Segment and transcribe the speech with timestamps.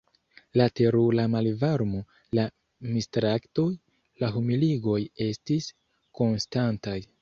[0.61, 2.01] La terura malvarmo,
[2.39, 2.47] la
[2.97, 3.69] mistraktoj,
[4.25, 5.73] la humiligoj estis
[6.23, 7.03] konstantaj.